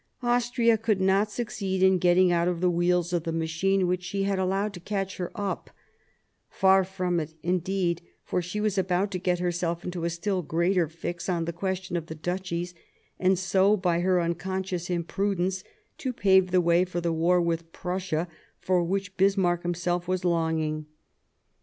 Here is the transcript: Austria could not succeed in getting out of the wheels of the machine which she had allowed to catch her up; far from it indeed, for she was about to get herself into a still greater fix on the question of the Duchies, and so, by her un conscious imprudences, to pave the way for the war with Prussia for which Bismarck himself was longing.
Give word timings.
Austria 0.23 0.79
could 0.79 0.99
not 0.99 1.29
succeed 1.29 1.83
in 1.83 1.99
getting 1.99 2.31
out 2.31 2.47
of 2.47 2.59
the 2.59 2.71
wheels 2.71 3.13
of 3.13 3.21
the 3.23 3.31
machine 3.31 3.85
which 3.85 4.01
she 4.01 4.23
had 4.23 4.39
allowed 4.39 4.73
to 4.73 4.79
catch 4.79 5.17
her 5.17 5.31
up; 5.35 5.69
far 6.49 6.83
from 6.83 7.19
it 7.19 7.35
indeed, 7.43 8.01
for 8.23 8.41
she 8.41 8.59
was 8.59 8.79
about 8.79 9.11
to 9.11 9.19
get 9.19 9.37
herself 9.37 9.83
into 9.83 10.03
a 10.03 10.09
still 10.09 10.41
greater 10.41 10.87
fix 10.87 11.29
on 11.29 11.45
the 11.45 11.53
question 11.53 11.95
of 11.95 12.07
the 12.07 12.15
Duchies, 12.15 12.73
and 13.19 13.37
so, 13.37 13.77
by 13.77 13.99
her 13.99 14.19
un 14.19 14.33
conscious 14.33 14.89
imprudences, 14.89 15.63
to 15.99 16.11
pave 16.11 16.49
the 16.49 16.61
way 16.61 16.83
for 16.83 16.99
the 16.99 17.13
war 17.13 17.39
with 17.39 17.71
Prussia 17.71 18.27
for 18.59 18.83
which 18.83 19.15
Bismarck 19.17 19.61
himself 19.61 20.07
was 20.07 20.25
longing. 20.25 20.87